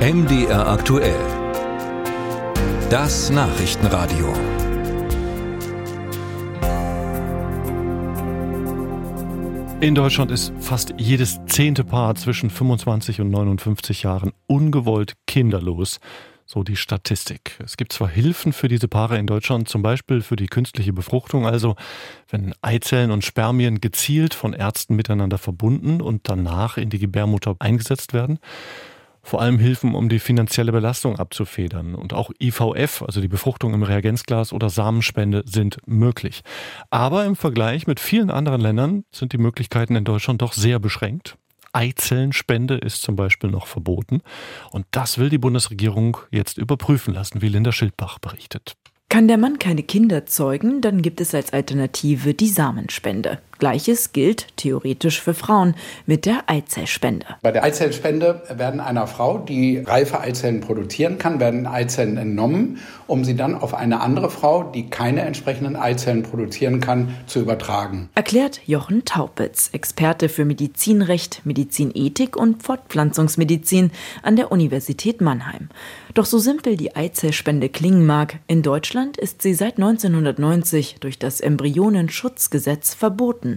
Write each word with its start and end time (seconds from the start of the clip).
MDR 0.00 0.66
aktuell. 0.66 1.20
Das 2.88 3.28
Nachrichtenradio. 3.28 4.32
In 9.82 9.94
Deutschland 9.94 10.30
ist 10.30 10.54
fast 10.58 10.94
jedes 10.96 11.44
zehnte 11.44 11.84
Paar 11.84 12.14
zwischen 12.14 12.48
25 12.48 13.20
und 13.20 13.28
59 13.28 14.04
Jahren 14.04 14.32
ungewollt 14.46 15.16
kinderlos. 15.26 16.00
So 16.46 16.62
die 16.62 16.76
Statistik. 16.76 17.58
Es 17.62 17.76
gibt 17.76 17.92
zwar 17.92 18.08
Hilfen 18.08 18.54
für 18.54 18.68
diese 18.68 18.88
Paare 18.88 19.18
in 19.18 19.26
Deutschland, 19.26 19.68
zum 19.68 19.82
Beispiel 19.82 20.22
für 20.22 20.36
die 20.36 20.46
künstliche 20.46 20.94
Befruchtung, 20.94 21.46
also 21.46 21.76
wenn 22.30 22.54
Eizellen 22.62 23.10
und 23.10 23.22
Spermien 23.22 23.82
gezielt 23.82 24.32
von 24.32 24.54
Ärzten 24.54 24.96
miteinander 24.96 25.36
verbunden 25.36 26.00
und 26.00 26.26
danach 26.26 26.78
in 26.78 26.88
die 26.88 26.98
Gebärmutter 26.98 27.54
eingesetzt 27.58 28.14
werden. 28.14 28.38
Vor 29.30 29.40
allem 29.40 29.60
Hilfen, 29.60 29.94
um 29.94 30.08
die 30.08 30.18
finanzielle 30.18 30.72
Belastung 30.72 31.16
abzufedern. 31.16 31.94
Und 31.94 32.12
auch 32.12 32.32
IVF, 32.42 33.02
also 33.02 33.20
die 33.20 33.28
Befruchtung 33.28 33.74
im 33.74 33.84
Reagenzglas 33.84 34.52
oder 34.52 34.70
Samenspende, 34.70 35.44
sind 35.46 35.76
möglich. 35.86 36.42
Aber 36.90 37.24
im 37.24 37.36
Vergleich 37.36 37.86
mit 37.86 38.00
vielen 38.00 38.32
anderen 38.32 38.60
Ländern 38.60 39.04
sind 39.12 39.32
die 39.32 39.38
Möglichkeiten 39.38 39.94
in 39.94 40.02
Deutschland 40.02 40.42
doch 40.42 40.52
sehr 40.52 40.80
beschränkt. 40.80 41.36
Eizellenspende 41.72 42.74
ist 42.74 43.02
zum 43.02 43.14
Beispiel 43.14 43.50
noch 43.50 43.68
verboten. 43.68 44.20
Und 44.72 44.86
das 44.90 45.16
will 45.18 45.28
die 45.28 45.38
Bundesregierung 45.38 46.16
jetzt 46.32 46.58
überprüfen 46.58 47.14
lassen, 47.14 47.40
wie 47.40 47.50
Linda 47.50 47.70
Schildbach 47.70 48.18
berichtet. 48.18 48.74
Kann 49.10 49.28
der 49.28 49.38
Mann 49.38 49.60
keine 49.60 49.84
Kinder 49.84 50.26
zeugen, 50.26 50.80
dann 50.80 51.02
gibt 51.02 51.20
es 51.20 51.36
als 51.36 51.52
Alternative 51.52 52.34
die 52.34 52.48
Samenspende. 52.48 53.38
Gleiches 53.60 54.12
gilt 54.12 54.48
theoretisch 54.56 55.20
für 55.20 55.34
Frauen 55.34 55.76
mit 56.06 56.26
der 56.26 56.44
Eizellspende. 56.48 57.26
Bei 57.42 57.52
der 57.52 57.62
Eizellspende 57.62 58.42
werden 58.48 58.80
einer 58.80 59.06
Frau, 59.06 59.38
die 59.38 59.78
reife 59.78 60.20
Eizellen 60.20 60.60
produzieren 60.60 61.18
kann, 61.18 61.38
werden 61.38 61.66
Eizellen 61.66 62.16
entnommen, 62.16 62.78
um 63.06 63.22
sie 63.24 63.36
dann 63.36 63.54
auf 63.54 63.74
eine 63.74 64.00
andere 64.00 64.30
Frau, 64.30 64.64
die 64.64 64.88
keine 64.88 65.20
entsprechenden 65.20 65.76
Eizellen 65.76 66.22
produzieren 66.22 66.80
kann, 66.80 67.14
zu 67.26 67.40
übertragen. 67.40 68.08
Erklärt 68.14 68.60
Jochen 68.66 69.04
Taupitz, 69.04 69.70
Experte 69.72 70.28
für 70.28 70.44
Medizinrecht, 70.44 71.42
Medizinethik 71.44 72.36
und 72.36 72.62
Fortpflanzungsmedizin 72.62 73.90
an 74.22 74.36
der 74.36 74.50
Universität 74.50 75.20
Mannheim. 75.20 75.68
Doch 76.14 76.24
so 76.24 76.38
simpel 76.38 76.76
die 76.76 76.96
Eizellspende 76.96 77.68
klingen 77.68 78.06
mag, 78.06 78.38
in 78.46 78.62
Deutschland 78.62 79.16
ist 79.16 79.42
sie 79.42 79.54
seit 79.54 79.76
1990 79.76 80.96
durch 81.00 81.18
das 81.18 81.40
Embryonenschutzgesetz 81.40 82.94
verboten. 82.94 83.49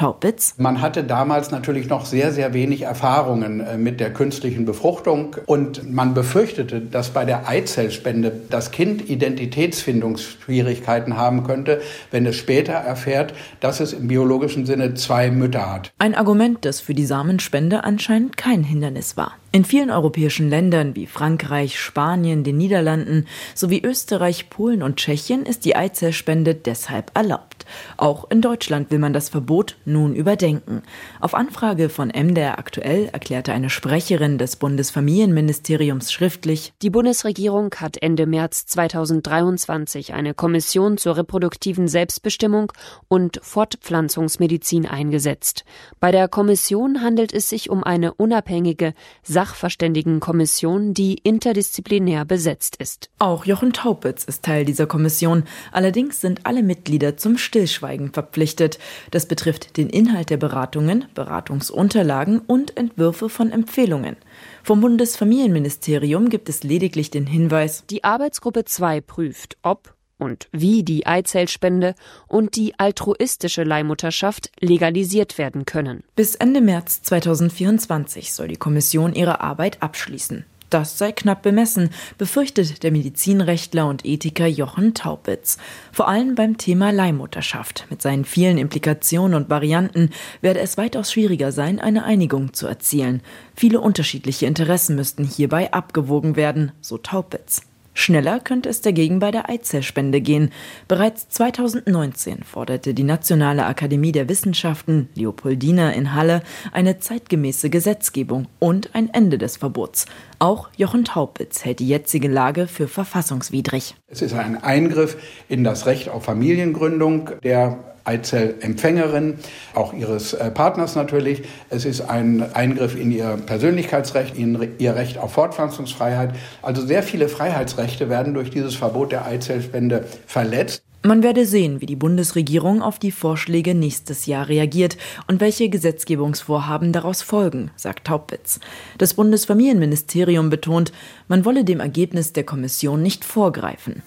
Taubitz. 0.00 0.54
Man 0.56 0.80
hatte 0.80 1.04
damals 1.04 1.50
natürlich 1.50 1.86
noch 1.88 2.06
sehr, 2.06 2.32
sehr 2.32 2.54
wenig 2.54 2.80
Erfahrungen 2.82 3.60
äh, 3.60 3.76
mit 3.76 4.00
der 4.00 4.12
künstlichen 4.12 4.64
Befruchtung 4.64 5.36
und 5.46 5.92
man 5.92 6.14
befürchtete, 6.14 6.80
dass 6.80 7.10
bei 7.10 7.24
der 7.26 7.46
Eizellspende 7.48 8.32
das 8.48 8.70
Kind 8.70 9.10
Identitätsfindungsschwierigkeiten 9.10 11.18
haben 11.18 11.44
könnte, 11.44 11.82
wenn 12.10 12.24
es 12.24 12.36
später 12.36 12.72
erfährt, 12.72 13.34
dass 13.60 13.80
es 13.80 13.92
im 13.92 14.08
biologischen 14.08 14.64
Sinne 14.64 14.94
zwei 14.94 15.30
Mütter 15.30 15.70
hat. 15.70 15.92
Ein 15.98 16.14
Argument, 16.14 16.64
das 16.64 16.80
für 16.80 16.94
die 16.94 17.04
Samenspende 17.04 17.84
anscheinend 17.84 18.38
kein 18.38 18.64
Hindernis 18.64 19.18
war. 19.18 19.32
In 19.52 19.64
vielen 19.64 19.90
europäischen 19.90 20.48
Ländern 20.48 20.94
wie 20.94 21.08
Frankreich, 21.08 21.80
Spanien, 21.80 22.44
den 22.44 22.56
Niederlanden 22.56 23.26
sowie 23.56 23.82
Österreich, 23.82 24.48
Polen 24.48 24.80
und 24.80 24.98
Tschechien 24.98 25.44
ist 25.44 25.64
die 25.64 25.74
Eizellspende 25.74 26.54
deshalb 26.54 27.10
erlaubt. 27.16 27.66
Auch 27.96 28.30
in 28.30 28.42
Deutschland 28.42 28.92
will 28.92 29.00
man 29.00 29.12
das 29.12 29.28
Verbot 29.28 29.76
nun 29.84 30.14
überdenken. 30.14 30.82
Auf 31.18 31.34
Anfrage 31.34 31.88
von 31.88 32.08
MDR 32.08 32.60
aktuell 32.60 33.08
erklärte 33.12 33.52
eine 33.52 33.70
Sprecherin 33.70 34.38
des 34.38 34.54
Bundesfamilienministeriums 34.54 36.12
schriftlich, 36.12 36.72
die 36.82 36.90
Bundesregierung 36.90 37.74
hat 37.74 38.00
Ende 38.00 38.26
März 38.26 38.66
2023 38.66 40.12
eine 40.12 40.32
Kommission 40.32 40.96
zur 40.96 41.16
reproduktiven 41.16 41.88
Selbstbestimmung 41.88 42.72
und 43.08 43.40
Fortpflanzungsmedizin 43.42 44.86
eingesetzt. 44.86 45.64
Bei 45.98 46.12
der 46.12 46.28
Kommission 46.28 47.02
handelt 47.02 47.32
es 47.34 47.48
sich 47.48 47.68
um 47.68 47.82
eine 47.82 48.14
unabhängige 48.14 48.94
Sachverständigenkommission, 49.40 50.92
die 50.92 51.14
interdisziplinär 51.14 52.26
besetzt 52.26 52.76
ist. 52.76 53.08
Auch 53.18 53.46
Jochen 53.46 53.72
Taupitz 53.72 54.24
ist 54.24 54.44
Teil 54.44 54.66
dieser 54.66 54.86
Kommission. 54.86 55.44
Allerdings 55.72 56.20
sind 56.20 56.44
alle 56.44 56.62
Mitglieder 56.62 57.16
zum 57.16 57.38
Stillschweigen 57.38 58.12
verpflichtet. 58.12 58.78
Das 59.12 59.24
betrifft 59.24 59.78
den 59.78 59.88
Inhalt 59.88 60.28
der 60.28 60.36
Beratungen, 60.36 61.06
Beratungsunterlagen 61.14 62.40
und 62.40 62.76
Entwürfe 62.76 63.30
von 63.30 63.50
Empfehlungen. 63.50 64.16
Vom 64.62 64.82
Bundesfamilienministerium 64.82 66.28
gibt 66.28 66.50
es 66.50 66.62
lediglich 66.62 67.10
den 67.10 67.26
Hinweis, 67.26 67.84
die 67.88 68.04
Arbeitsgruppe 68.04 68.66
2 68.66 69.00
prüft, 69.00 69.56
ob 69.62 69.94
und 70.20 70.48
wie 70.52 70.82
die 70.82 71.06
Eizellspende 71.06 71.94
und 72.28 72.56
die 72.56 72.78
altruistische 72.78 73.64
Leihmutterschaft 73.64 74.50
legalisiert 74.60 75.38
werden 75.38 75.64
können. 75.64 76.04
Bis 76.16 76.34
Ende 76.34 76.60
März 76.60 77.02
2024 77.02 78.32
soll 78.32 78.48
die 78.48 78.56
Kommission 78.56 79.14
ihre 79.14 79.40
Arbeit 79.40 79.82
abschließen. 79.82 80.44
Das 80.70 80.98
sei 80.98 81.10
knapp 81.10 81.42
bemessen, 81.42 81.90
befürchtet 82.16 82.84
der 82.84 82.92
Medizinrechtler 82.92 83.88
und 83.88 84.06
Ethiker 84.06 84.46
Jochen 84.46 84.94
Taupitz. 84.94 85.58
Vor 85.90 86.06
allem 86.06 86.36
beim 86.36 86.58
Thema 86.58 86.92
Leihmutterschaft 86.92 87.86
mit 87.90 88.00
seinen 88.00 88.24
vielen 88.24 88.56
Implikationen 88.56 89.34
und 89.34 89.50
Varianten 89.50 90.10
werde 90.40 90.60
es 90.60 90.78
weitaus 90.78 91.10
schwieriger 91.10 91.50
sein, 91.50 91.80
eine 91.80 92.04
Einigung 92.04 92.52
zu 92.52 92.68
erzielen. 92.68 93.20
Viele 93.56 93.80
unterschiedliche 93.80 94.46
Interessen 94.46 94.94
müssten 94.94 95.24
hierbei 95.24 95.72
abgewogen 95.72 96.36
werden, 96.36 96.70
so 96.80 96.98
Taupitz. 96.98 97.62
Schneller 98.00 98.40
könnte 98.40 98.68
es 98.68 98.80
dagegen 98.80 99.18
bei 99.18 99.30
der 99.30 99.48
Eizellspende 99.48 100.20
gehen. 100.20 100.50
Bereits 100.88 101.28
2019 101.28 102.42
forderte 102.42 102.94
die 102.94 103.02
Nationale 103.04 103.66
Akademie 103.66 104.12
der 104.12 104.28
Wissenschaften 104.28 105.08
Leopoldina 105.14 105.92
in 105.92 106.14
Halle 106.14 106.42
eine 106.72 106.98
zeitgemäße 106.98 107.70
Gesetzgebung 107.70 108.46
und 108.58 108.94
ein 108.94 109.12
Ende 109.12 109.38
des 109.38 109.58
Verbots. 109.58 110.06
Auch 110.42 110.70
Jochen 110.74 111.04
Taupitz 111.04 111.66
hält 111.66 111.80
die 111.80 111.88
jetzige 111.88 112.26
Lage 112.26 112.66
für 112.66 112.88
verfassungswidrig. 112.88 113.94
Es 114.08 114.22
ist 114.22 114.32
ein 114.32 114.56
Eingriff 114.62 115.18
in 115.50 115.64
das 115.64 115.84
Recht 115.84 116.08
auf 116.08 116.24
Familiengründung, 116.24 117.28
der 117.44 117.76
Eizellempfängerin, 118.04 119.38
auch 119.74 119.92
ihres 119.92 120.32
äh, 120.32 120.50
Partners 120.50 120.96
natürlich. 120.96 121.42
Es 121.68 121.84
ist 121.84 122.00
ein 122.00 122.54
Eingriff 122.54 122.98
in 122.98 123.12
ihr 123.12 123.38
Persönlichkeitsrecht, 123.44 124.34
in 124.34 124.76
ihr 124.78 124.96
Recht 124.96 125.18
auf 125.18 125.34
Fortpflanzungsfreiheit. 125.34 126.34
Also 126.62 126.86
sehr 126.86 127.02
viele 127.02 127.28
Freiheitsrechte 127.28 128.08
werden 128.08 128.32
durch 128.32 128.48
dieses 128.48 128.74
Verbot 128.74 129.12
der 129.12 129.26
Eizellspende 129.26 130.06
verletzt. 130.26 130.82
Man 131.02 131.22
werde 131.22 131.46
sehen, 131.46 131.80
wie 131.80 131.86
die 131.86 131.96
Bundesregierung 131.96 132.82
auf 132.82 132.98
die 132.98 133.10
Vorschläge 133.10 133.74
nächstes 133.74 134.26
Jahr 134.26 134.48
reagiert 134.48 134.98
und 135.28 135.40
welche 135.40 135.70
Gesetzgebungsvorhaben 135.70 136.92
daraus 136.92 137.22
folgen, 137.22 137.70
sagt 137.74 138.06
Taubitz. 138.06 138.60
Das 138.98 139.14
Bundesfamilienministerium 139.14 140.50
betont, 140.50 140.92
man 141.26 141.46
wolle 141.46 141.64
dem 141.64 141.80
Ergebnis 141.80 142.34
der 142.34 142.44
Kommission 142.44 143.02
nicht 143.02 143.24
vorgreifen. 143.24 144.02